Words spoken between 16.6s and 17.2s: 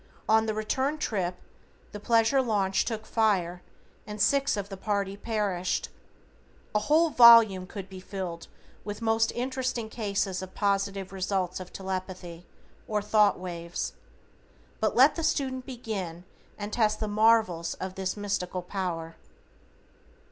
test the